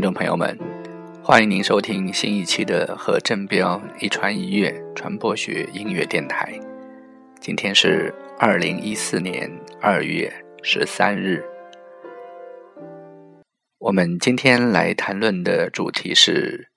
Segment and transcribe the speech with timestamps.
[0.00, 0.58] 听众朋友们，
[1.22, 6.58] 欢迎您收听新一期的和正标一传一乐传播学音乐电台。
[7.38, 10.32] 今天是二零一四年二月
[10.62, 11.44] 十三日。
[13.76, 16.70] 我们今天来谈论的主题是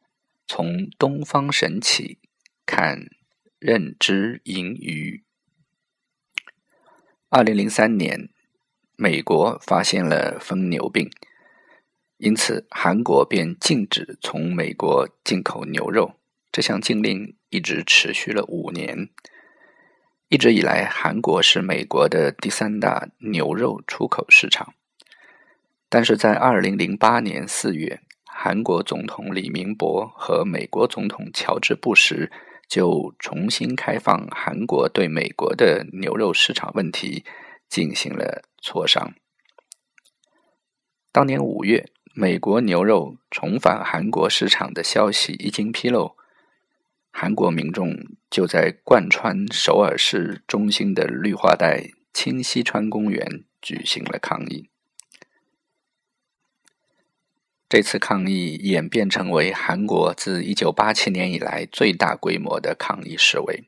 [0.46, 2.20] 从东方神起
[2.66, 3.06] 看
[3.58, 5.24] 认知盈余。
[7.30, 8.28] 二零零三年，
[8.98, 11.10] 美国发现了疯牛病。
[12.24, 16.14] 因此，韩国便禁止从美国进口牛肉。
[16.54, 19.10] 这项禁令一直持续了五年。
[20.30, 24.74] 一直以来，韩国是美国的第三大牛肉出口市场。
[25.90, 32.32] 但是在二零零八年四月，韩国总统李明博和美国总统乔治·布什
[32.70, 37.26] 就重新开放韩国对美国的牛肉市场问题
[37.68, 39.14] 进行了磋商。
[41.12, 41.90] 当年五月。
[42.16, 46.16] 美国牛肉重返韩国市场的消息一经披露，
[47.10, 54.70] 韩国民众就在贯穿首尔市中心的绿化带清溪川公园举行了抗议。
[57.68, 63.64] 这次抗议演变成为韩国自一九八七年以来最大规模的抗议示威。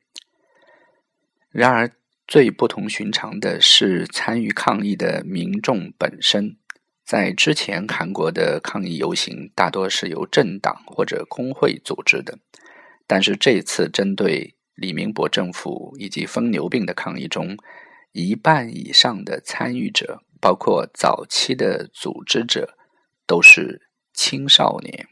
[1.49, 1.91] 然而，
[2.27, 6.57] 最不同寻常的是参与抗议的民众本身。
[7.05, 12.39] 在之前，韩国的抗议游行大多是由政党或者工会组织的，
[13.05, 17.55] 但是这次针对李明博政府以及疯牛病的抗议中，
[18.11, 22.75] 一半以上的参与者，包括早期的组织者，
[23.27, 25.07] 都是青少年，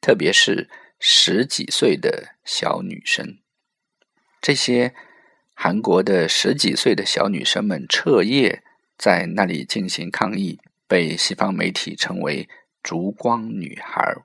[0.00, 3.38] 特别是十几岁的小女生。
[4.42, 4.92] 这些
[5.54, 8.64] 韩国的十几岁的小女生们彻夜
[8.98, 10.58] 在那里进行抗议。
[10.88, 12.48] 被西方媒体称为
[12.82, 14.16] “烛光女孩”。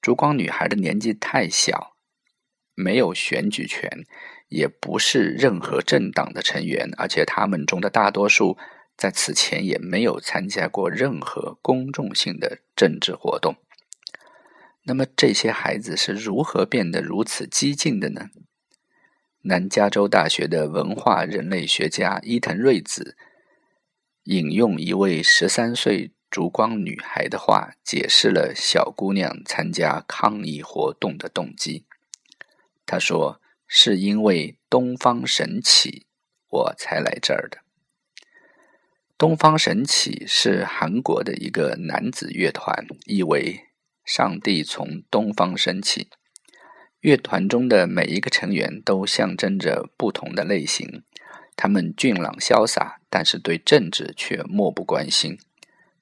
[0.00, 1.96] 烛光女孩的年纪太小，
[2.74, 4.04] 没有选举权，
[4.48, 8.58] 也不是任何政党的成员，而且他们中的大多数
[8.96, 13.56] 在此前也没有参加过任何公众性的政治活动。
[14.84, 18.30] 那么，这些孩子是如何变得如此激进的呢？
[19.42, 23.16] 南加州大学的文化人类学家伊藤瑞子。
[24.24, 31.84] 引用一位十三岁烛光女孩的话，解释了小姑娘参加抗议活动的动机。
[32.86, 36.06] 她说：“是因为东方神起，
[36.48, 37.58] 我才来这儿的。”
[39.18, 43.66] 东方神起是韩国的一个男子乐团，意为
[44.04, 46.08] “上帝从东方升起”。
[47.00, 51.02] 乐团中的每一个成员都象征着不同的类型。
[51.56, 55.38] 他们俊朗潇洒，但是对政治却漠不关心。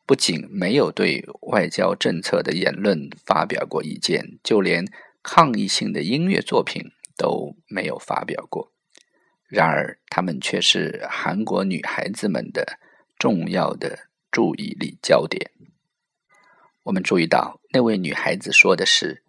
[0.07, 4.87] 不仅没有对外交政策的言论发表过意见，就连
[5.21, 8.73] 抗议性的音乐作品都没有发表过。
[9.49, 12.79] 然而，他们却是韩国女孩子们的
[13.19, 15.51] 重要的注意力焦点。
[16.85, 19.25] 我们注意到，那位女孩子说的是：“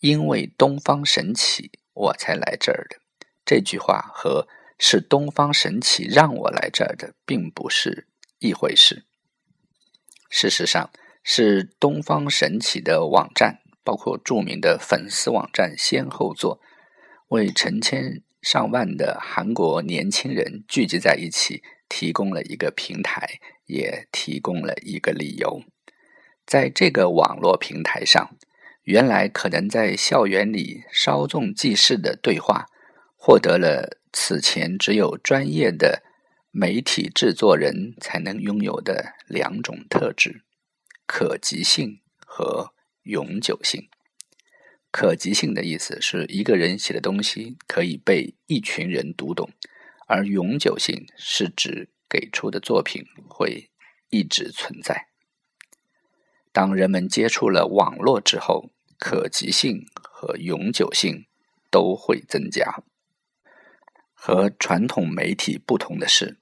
[0.00, 2.96] 因为东方神起，我才来这儿的。”
[3.44, 4.48] 这句话和。
[4.78, 8.06] 是东方神起让我来这儿的，并不是
[8.38, 9.04] 一回事。
[10.30, 10.90] 事实上，
[11.24, 16.60] 是东方神起的网站，包括著名的粉丝网站先后座，
[17.28, 25.62] 为成千上万的韩国年轻人聚集在一起提供了一个平台，也提供了一个理由。
[26.46, 28.36] 在这个网络平台上，
[28.84, 32.66] 原来可能在校园里稍纵即逝的对话，
[33.16, 33.98] 获得了。
[34.20, 36.02] 此前只有专业的
[36.50, 40.42] 媒体制作人才能拥有的两种特质：
[41.06, 42.74] 可及性和
[43.04, 43.88] 永久性。
[44.90, 49.50] 可及性的意思是一个人写的东西可以被一群人读懂，
[50.08, 53.70] 而永久性是指给出的作品会
[54.10, 55.06] 一直存在。
[56.52, 61.26] 当人们接触了网络之后，可及性和永久性
[61.70, 62.82] 都会增加。
[64.20, 66.38] 和传统媒体不同的是，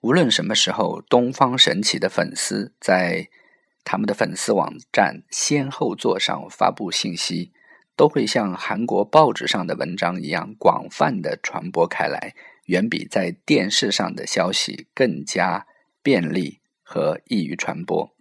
[0.00, 3.28] 无论什么时候，东方神起的粉丝在
[3.84, 7.52] 他们的粉丝网站先后座上发布信息，
[7.94, 12.34] 都会像韩国报纸上的文章一样广泛的传播开来，
[12.66, 15.68] 远比在电视上的消息更加
[16.02, 18.12] 便利和易于传播。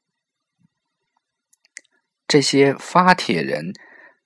[2.28, 3.74] 这些发帖人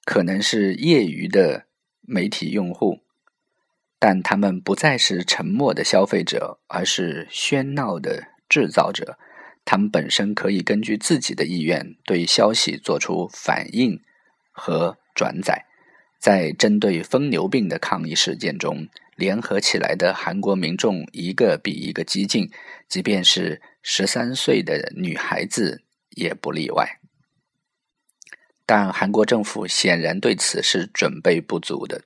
[0.03, 1.65] 可能是业余的
[2.01, 3.04] 媒体用户。
[3.99, 9.17] 但他们不再是沉默的消费者，而是喧闹的制造者。
[9.63, 13.99] 他们本身可以根据自己的意愿对消息做出反应
[14.51, 15.65] 和转载。
[16.19, 22.51] 在针对疯牛病的抗议事件中，联合起来的韩国民众一个比一个激进，
[22.87, 26.99] 即便是十三岁的女孩子也不例外。
[28.67, 32.03] 但韩国政府显然对此是准备不足的。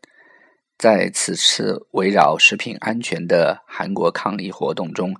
[0.79, 5.13] 在此次围绕食品安全的韩国抗议活动中，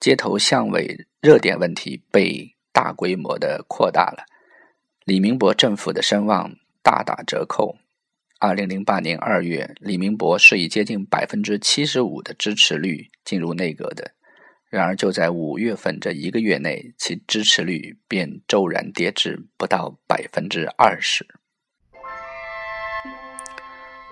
[0.00, 4.24] 街头巷尾热点问题被大规模的扩大了，
[5.04, 7.76] 李明博政府的声望大打折扣。
[8.40, 14.10] 二零零八年二月，李明博是以接近百分之七十五的支持率进入内阁的。
[14.68, 21.24] 然而，就在五月份这一个月内，其支持率便骤然跌至不到百分之二十。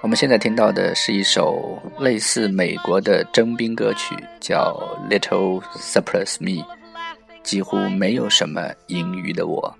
[0.02, 4.76] 我们现在听到的是一首类似美国的征兵歌曲，叫
[5.08, 6.64] 《Little Surplus Me》，
[7.44, 9.78] 几乎没有什么盈余的我。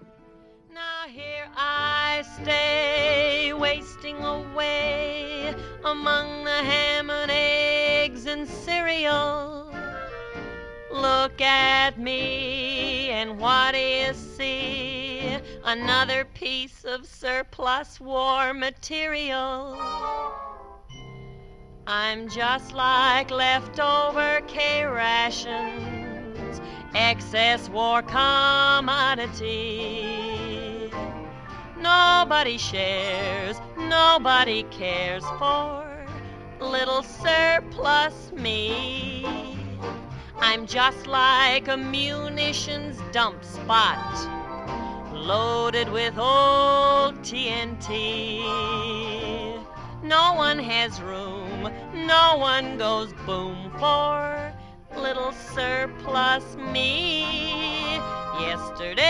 [5.84, 9.66] among the ham and eggs and cereal.
[10.92, 14.14] Look at me, and what do you
[15.64, 19.78] Another piece of surplus war material.
[21.86, 26.60] I'm just like leftover K rations,
[26.96, 29.30] excess war commodity.
[31.78, 35.86] Nobody shares, nobody cares for
[36.60, 39.24] little surplus me.
[40.38, 44.41] I'm just like a munitions dump spot,
[45.22, 48.42] loaded with old TNT.
[50.02, 54.52] No one has room, no one goes boom for
[54.96, 57.20] little surplus me.
[58.40, 59.02] Yesterday,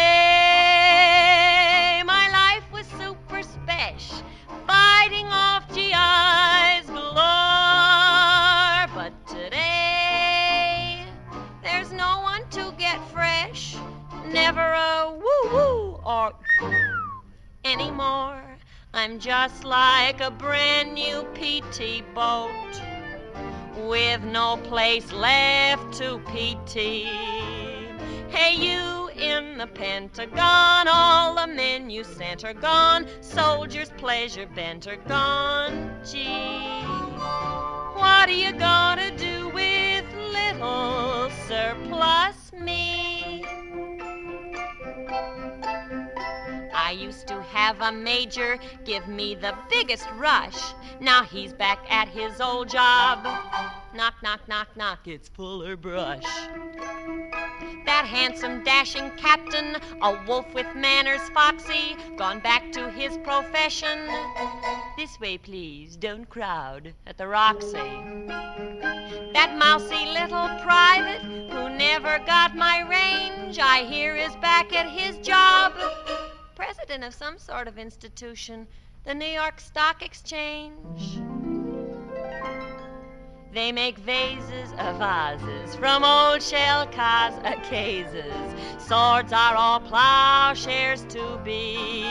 [2.05, 4.19] my life was super special,
[4.67, 7.17] fighting off GIs galore.
[8.95, 11.07] But today,
[11.63, 13.77] there's no one to get fresh,
[14.27, 15.23] never a
[16.05, 16.33] or
[17.65, 18.43] anymore.
[18.95, 22.51] I'm just like a brand new PT boat
[23.89, 27.07] with no place left to PT.
[28.29, 30.89] Hey, you in the Pentagon.
[30.89, 33.07] All the men you sent are gone.
[33.21, 35.91] Soldiers' pleasure bent are gone.
[36.05, 36.83] Gee,
[37.95, 42.92] what are you gonna do with little surplus me?
[46.93, 50.75] I used to have a major give me the biggest rush.
[51.01, 53.25] Now he's back at his old job.
[53.95, 56.23] Knock, knock, knock, knock, it's Fuller Brush.
[57.87, 64.07] That handsome, dashing captain, a wolf with manners foxy, gone back to his profession.
[64.99, 68.03] This way, please, don't crowd at the Roxy.
[69.33, 75.17] That mousy little private who never got my range, I hear is back at his
[75.27, 75.73] job.
[76.55, 78.67] President of some sort of institution,
[79.05, 81.19] the New York Stock Exchange.
[83.53, 88.33] They make vases of vases from old shell cases.
[88.79, 92.05] Swords are all plowshares to be.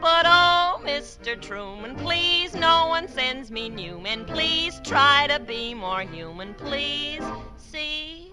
[0.00, 1.40] But oh, Mr.
[1.40, 4.24] Truman, please, no one sends me Newman.
[4.24, 7.22] Please try to be more human, please.
[7.56, 8.30] See,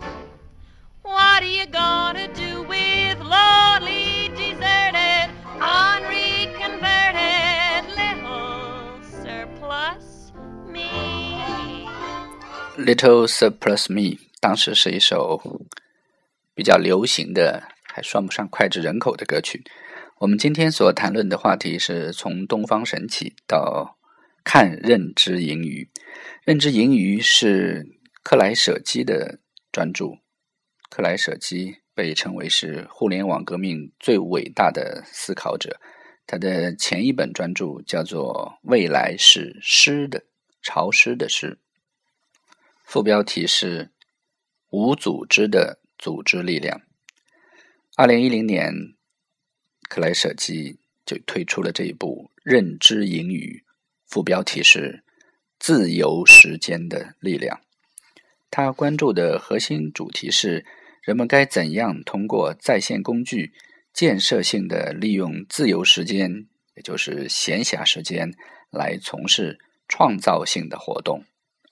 [1.01, 4.29] what are you gonna do with lonely,
[5.63, 6.03] deserted,
[6.59, 10.33] unreconverted little surplus?
[10.67, 11.87] me.
[12.77, 15.61] Little Surplus Me 当时是一首
[16.53, 19.63] 比较流行的，还算不上脍炙人口的歌曲。
[20.19, 23.97] 我们今天所谈论的话题是从东方神起到
[24.43, 25.89] 看认知盈余。
[26.43, 27.87] 认知盈余是
[28.21, 29.39] 克莱舍基的
[29.71, 30.17] 专著。
[30.89, 35.79] 克莱舍基被称为是互联网革命最伟大的思考者。
[36.25, 40.23] 他的前一本专著叫做《未来是诗的，
[40.61, 41.51] 潮湿的诗》。
[42.83, 43.91] 副标题是
[44.71, 46.81] “无组织的组织力量”。
[47.97, 48.73] 二零一零年，
[49.89, 53.63] 克莱舍基就推出了这一部《认知盈余》，
[54.05, 55.03] 副标题是
[55.59, 57.61] “自由时间的力量”。
[58.49, 60.65] 他关注的核心主题是：
[61.03, 63.53] 人们该怎样通过在线工具，
[63.93, 68.33] 建设性的利用自由时间，也就是闲暇时间，
[68.71, 71.25] 来从事创造性的活动。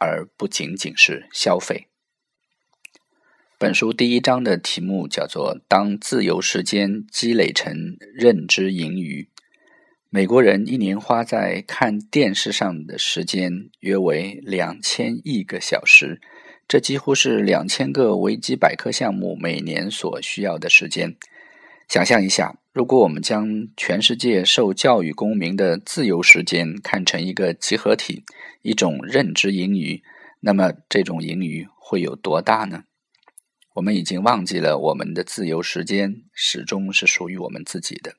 [0.03, 1.85] 而不仅仅是消费。
[3.59, 9.29] 本书第一章的题目叫做“当自由时间积累成认知盈余”。
[10.09, 16.19] 美国人一年花在看电视上的时间约为两千亿个小时，
[16.71, 21.17] 这几乎是两千个维基百科项目每年所需要的时间。
[21.89, 28.23] 想象一下，如果我们将全世界受教育公民的自由时间看成一个集合体，
[28.61, 30.01] 一种认知盈余，
[30.39, 32.85] 那么这种盈余会有多大呢？
[33.73, 38.13] 我们已经忘记了，我们的自由时间始终是属于我们自己的。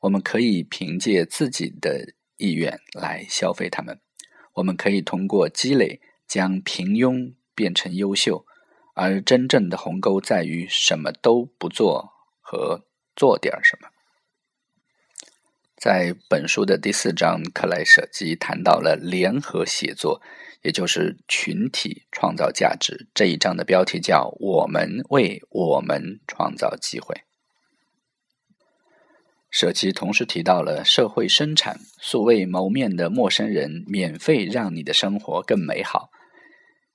[0.00, 4.00] 我们可以凭借自己的意愿来消费它们。
[4.54, 8.44] 我们可以通过积累将平庸变成优秀，
[8.94, 12.84] 而真正的鸿沟在于什么都不做和
[13.14, 13.88] 做点什么。
[15.76, 20.20] 在本书的第四章，克莱舍基谈到了联合写作。
[20.62, 27.14] 也就是群体创造价值这一章的标题叫“我们为我们创造机会”。
[29.52, 36.08] 舍奇同时提到了社会生产，素未谋面的陌生人免费让你的生活更美好。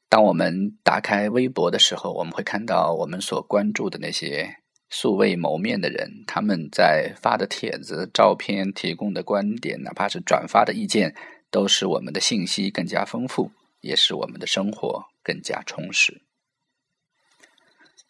[0.10, 4.58] 当我们打开微博的时候，我们会看到我们所关注的那些
[4.90, 11.16] 素未谋面的人，他们在发的帖子、照片、提供的观点，哪怕是转发的意见，
[11.50, 13.52] 都使我们的信息更加丰富。
[13.82, 16.22] 也使我们的生活更加充实。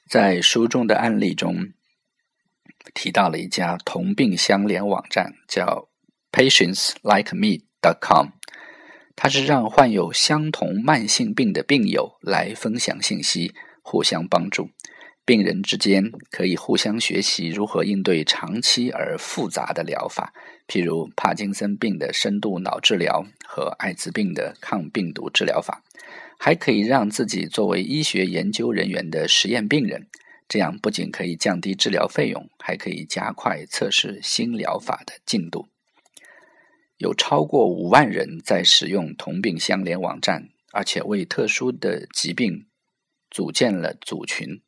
[0.09, 1.73] 在书中的案例中，
[2.95, 5.87] 提到了一家同病相怜网站，叫
[6.31, 8.29] PatientsLikeMe.com，
[9.21, 14.69] 它是让患有相同慢性病的病友来分享信息，互相帮助。
[15.25, 20.33] 病人之间可以互相学习如何应对长期而复杂的疗法，
[20.69, 25.83] 譬如帕金森病的深度脑治疗和艾滋病的抗病毒治疗法，
[26.39, 30.07] 还可以让自己作为医学研究人员的实验病人，
[30.47, 35.67] 这样不仅可以降低治疗费用，还可以加快测试新疗法的进度。
[36.99, 42.67] 有超过五万人在使用同病相怜网站，而且为特殊的疾病
[43.31, 44.61] 组建了组群。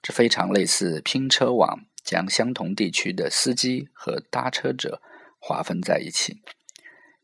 [0.00, 5.02] 这非常类似拼车网，将相同地区的司机和搭车者
[5.40, 6.40] 划分在一起，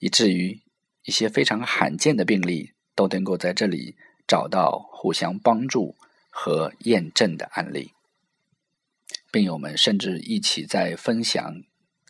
[0.00, 0.60] 以至于
[1.04, 3.94] 一些非常罕见的病例都能够在这里
[4.26, 5.94] 找到互相帮助
[6.30, 7.92] 和验证的案例。
[9.30, 11.62] 病友们甚至一起在分享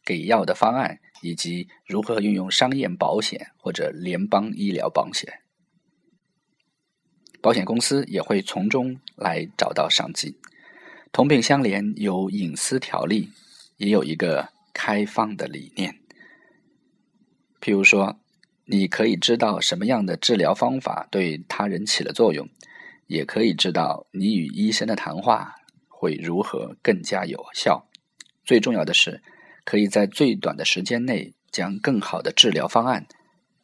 [0.04, 5.40] 给药的方案，以及如何运用商业保险或者联邦医疗保险。
[7.40, 10.38] 保险公司也会从中来找到商机。
[11.11, 13.30] 同病相怜有隐私条例，
[13.76, 15.99] 也有一个开放的理念。
[17.61, 18.18] 譬如说，
[18.64, 22.49] 你可以知道什么样的治疗方法对他人起了作用，
[23.06, 25.56] 也可以知道你与医生的谈话
[25.88, 27.88] 会如何更加有效。
[28.44, 29.23] 最重要的是，
[29.64, 33.07] 可以在最短的时间内将更好的治疗方案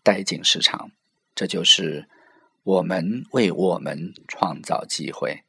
[0.03, 0.91] 带进市场。
[1.35, 2.09] 这就是
[2.63, 5.45] 我们为我们创造机会。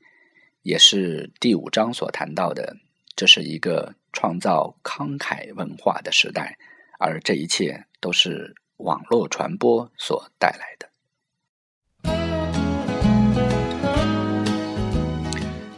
[0.62, 2.76] 也是第五章所谈到的，
[3.16, 6.58] 这是一个创造慷慨文化的时代，
[7.00, 10.90] 而这一切都是网络传播所带来的。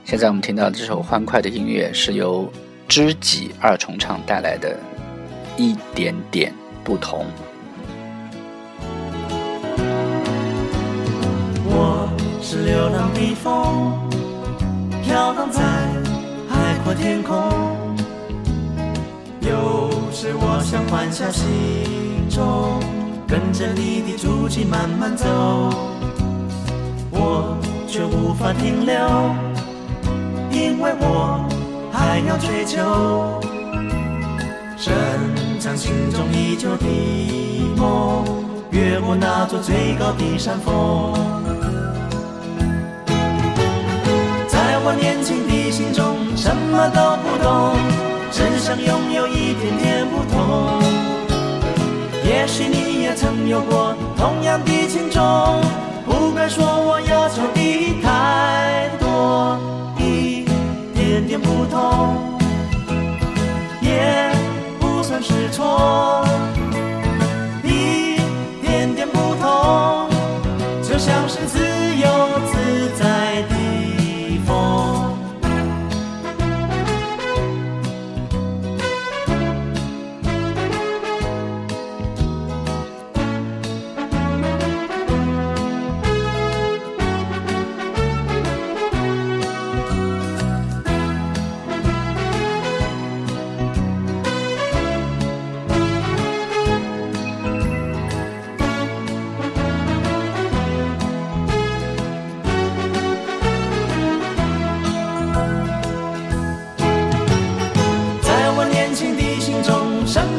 [0.04, 2.52] 现在我们听到这首欢快的音乐，是由
[2.92, 4.78] 知己二重唱带来的，
[5.56, 7.26] 一点点不同。
[11.70, 12.10] 我
[12.42, 13.98] 是流浪的风。
[15.02, 15.62] 飘荡在
[16.50, 17.38] 海阔天空，
[19.40, 22.78] 有时我想缓下心中，
[23.26, 25.26] 跟着你的足迹慢慢走，
[27.10, 27.58] 我
[27.88, 28.94] 却无法停留，
[30.52, 31.48] 因为我
[31.92, 33.42] 还要追求，
[34.78, 34.94] 深
[35.60, 36.86] 藏心中已久的
[37.78, 38.26] 梦，
[38.72, 41.14] 越过那座最高的山峰。
[44.48, 47.76] 在我年轻的心中什么都不懂，
[48.32, 50.82] 只想拥有一点点不同。
[52.24, 55.62] 也许你也曾有过同样的情衷，
[56.06, 59.60] 不该说我要求的太多，
[61.32, 62.38] 点点不同
[63.82, 64.30] 也
[64.82, 66.11] 不算是错。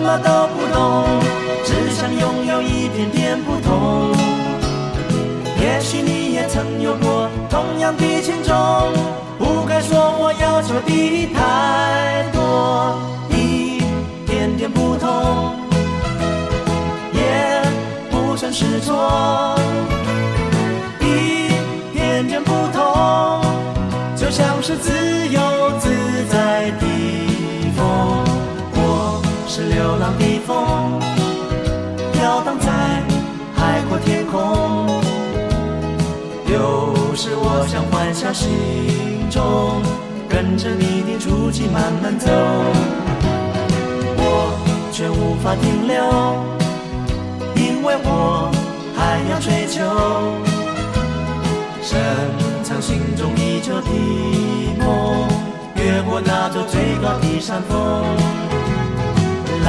[0.02, 1.21] 什么都不懂
[1.64, 4.11] 只想拥有一点点不同。
[5.61, 8.92] 也许你也曾有过同样的轻重
[9.38, 12.99] 不该说我要求的太多
[13.30, 13.78] 一
[14.26, 15.54] 点点不同
[17.12, 17.62] 也
[18.11, 19.42] 不算是错。
[30.52, 31.00] 风，
[32.12, 32.68] 飘荡在
[33.54, 35.00] 海阔天空。
[36.47, 38.50] 有时我想换下心
[39.30, 39.82] 中，
[40.28, 42.30] 跟着你的足迹慢慢走，
[44.16, 44.52] 我
[44.92, 45.97] 却无法停留，
[47.56, 48.50] 因为我
[48.94, 49.80] 还要追求，
[51.80, 51.99] 深
[52.62, 53.88] 藏心中已久的
[54.78, 55.26] 梦，
[55.76, 57.76] 越过那座最高的山峰，
[59.64, 59.68] 啦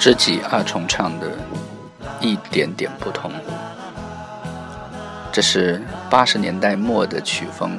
[0.00, 1.30] 知己二重唱的
[2.22, 3.30] 一点点不同，
[5.30, 7.78] 这是八十年代末的曲风，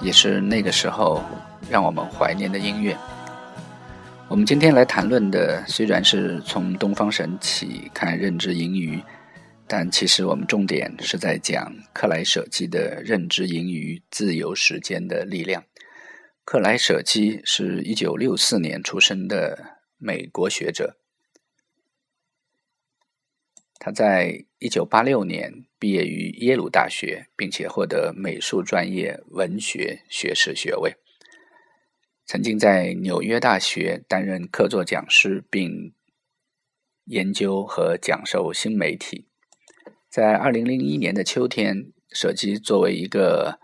[0.00, 1.20] 也是那个时候
[1.68, 2.96] 让我们怀念的音乐。
[4.28, 9.02] 我们今天来谈论的虽然是从东方神起看认知盈余，
[9.66, 15.64] 但其实我们重点是在讲克莱舍基的认知盈余自由时间的力量。
[16.44, 19.58] 克莱舍基是一九六四年出生的
[19.98, 20.98] 美国学者。
[23.84, 30.94] 他在一九八六年毕业于耶鲁大学，并且获得美术专业文学学士学位。
[32.24, 35.92] 曾经在纽约大学担任客座讲师，并
[37.06, 39.26] 研究和讲授新媒体。
[40.08, 43.58] 在二零零一年的秋天，舍基作为一个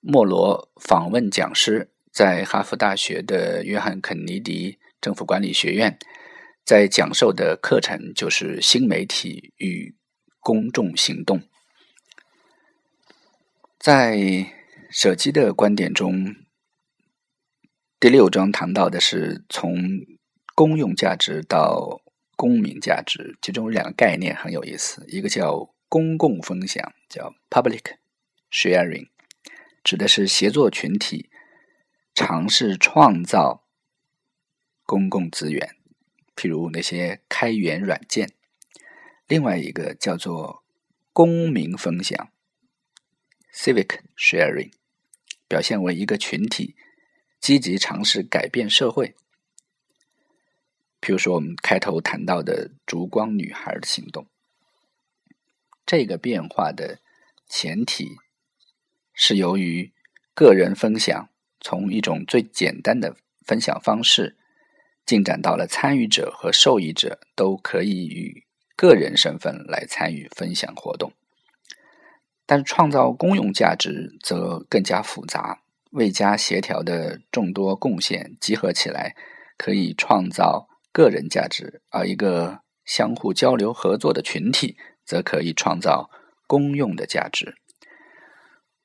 [0.00, 5.98] 莫罗访问讲师，在哈佛大学的约翰肯尼迪政府管理学院。
[6.64, 9.96] 在讲授的课程就是新媒体与
[10.38, 11.42] 公众行动。
[13.80, 14.46] 在
[14.88, 16.36] 舍基的观点中，
[17.98, 19.76] 第六章谈到的是从
[20.54, 22.00] 公用价值到
[22.36, 27.96] 公民价值，其中有两个概念很有意思，一个叫公共分享，叫 public
[28.52, 29.08] sharing，
[29.82, 31.28] 指的是协作群体
[32.14, 33.64] 尝试创造
[34.84, 35.76] 公共资源。
[36.34, 38.30] 譬如那些开源软件，
[39.28, 40.64] 另外一个叫做
[41.12, 42.32] 公民分享
[43.54, 44.72] （civic sharing），
[45.46, 46.74] 表现为一个群体
[47.40, 49.14] 积极尝试改变社会。
[51.00, 54.26] 譬如说，我们开头谈到的“烛光女孩”的行动，
[55.84, 57.00] 这个变化的
[57.48, 58.16] 前提
[59.12, 59.92] 是由于
[60.32, 61.28] 个人分享
[61.60, 64.38] 从一种最简单的分享方式。
[65.04, 68.44] 进展到了参与者和受益者都可以以
[68.76, 71.12] 个人身份来参与分享活动，
[72.46, 75.60] 但创造公用价值则更加复杂。
[75.90, 79.14] 未加协调的众多贡献集合起来，
[79.58, 86.08] 可以创造个人价值；而一个相互交流合作的群体，则可以创造
[86.46, 87.56] 公用的价值。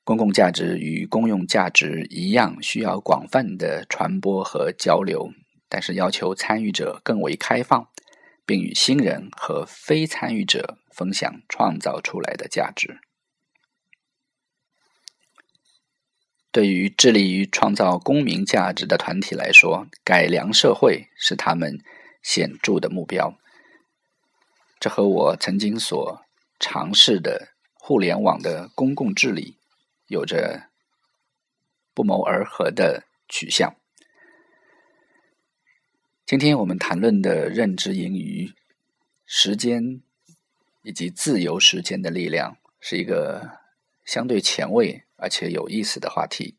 [0.04, 5.30] 公共价值与公用价值一样，需要广泛的传播和交流。
[5.68, 7.88] 但是要求参与者更为开放，
[8.46, 13.00] 并与新人和非参与者分享创造出来的价值。
[16.50, 21.78] 对于致力于创造公民价值的团体来说，改良社会是他们
[22.22, 23.38] 显著的目标。
[24.80, 26.22] 这和我曾经所
[26.58, 29.58] 尝试的互联网的公共治理
[30.06, 30.70] 有着
[31.92, 33.76] 不谋而合的取向。
[36.28, 38.52] 今天我们谈论的认知盈余、
[39.24, 40.02] 时间
[40.82, 43.52] 以及自由时间的力量，是一个
[44.04, 46.58] 相对前卫而且有意思的话题。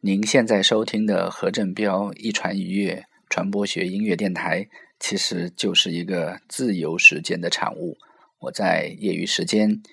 [0.00, 7.96] 您现在收听的何振彪一传一乐传播学音乐电台，其实就是一个自由时间的产物。
[8.40, 9.84] 我在业余时间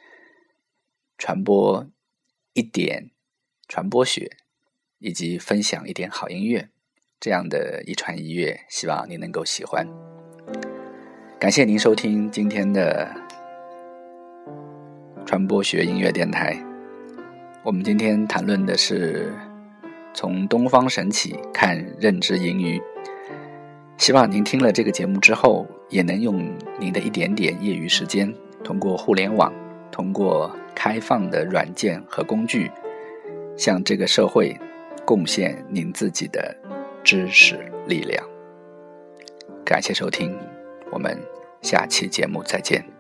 [1.20, 1.88] 传播
[2.54, 3.12] 一点
[3.68, 4.38] 传播学，
[4.98, 6.72] 以及分享一点好音乐。
[7.20, 9.88] 这样的一传一乐，希望您能够喜欢。
[11.40, 13.10] 感谢您收听今天的
[15.26, 16.56] 传播学音乐电台。
[17.64, 19.34] 我们今天谈论的是
[20.14, 22.80] 从东方神起看认知盈余。
[23.98, 28.32] 希望您听了这个节目之后，也能用您的一点点业余时间，
[28.64, 29.52] 通过互联网，
[29.92, 32.70] 通过开放的软件和工具，
[33.58, 34.56] 向这个社会
[35.04, 36.56] 贡献您自己的
[37.08, 38.22] 知识力量。
[39.64, 40.38] 感谢收听，
[40.92, 41.18] 我们
[41.62, 42.97] 下期节目再见。